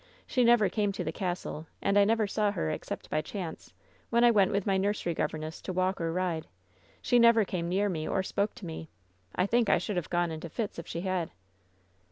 [0.25, 3.71] She never came to the castle, and I never saw her except by chance,
[4.09, 6.47] when I went with my nursery governess to walk or ride.
[7.03, 8.89] She never came near me or spoke to me.
[9.35, 11.29] I think I should have gone into fits if she had."